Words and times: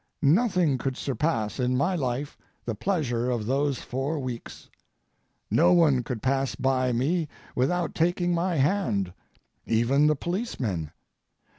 Nothing 0.23 0.79
could 0.79 0.97
surpass 0.97 1.59
in 1.59 1.77
my 1.77 1.95
life 1.95 2.35
the 2.65 2.73
pleasure 2.73 3.29
of 3.29 3.45
those 3.45 3.81
four 3.83 4.17
weeks. 4.17 4.67
No 5.51 5.73
one 5.73 6.01
could 6.01 6.23
pass 6.23 6.55
by 6.55 6.91
me 6.91 7.27
without 7.55 7.93
taking 7.93 8.33
my 8.33 8.55
hand, 8.55 9.13
even 9.67 10.07
the 10.07 10.15
policemen. 10.15 10.89